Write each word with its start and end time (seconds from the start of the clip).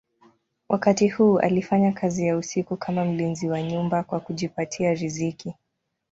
Wakati 0.69 1.07
huu 1.09 1.39
alifanya 1.39 1.91
kazi 1.91 2.27
ya 2.27 2.37
usiku 2.37 2.77
kama 2.77 3.05
mlinzi 3.05 3.49
wa 3.49 3.61
nyumba 3.61 4.03
kwa 4.03 4.19
kujipatia 4.19 4.93
riziki. 4.93 5.55